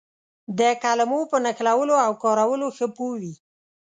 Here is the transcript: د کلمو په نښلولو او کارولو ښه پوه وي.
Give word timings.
د 0.59 0.61
کلمو 0.83 1.19
په 1.31 1.37
نښلولو 1.45 1.95
او 2.05 2.11
کارولو 2.23 2.67
ښه 2.77 2.87
پوه 2.95 3.15
وي. 3.21 3.33